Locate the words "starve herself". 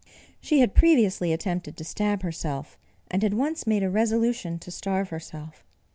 4.71-5.63